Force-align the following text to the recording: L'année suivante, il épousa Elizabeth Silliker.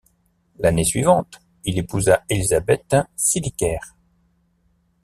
L'année 0.57 0.83
suivante, 0.83 1.41
il 1.63 1.77
épousa 1.77 2.23
Elizabeth 2.27 2.95
Silliker. 3.15 3.93